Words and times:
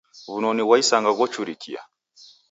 W'unoni 0.29 0.63
ghwa 0.67 0.75
isanga 0.83 1.11
ghochurikia. 1.17 1.81